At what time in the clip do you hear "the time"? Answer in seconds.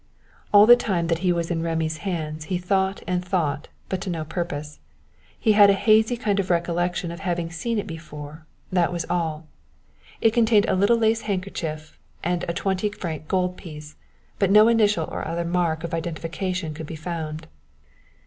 0.65-1.09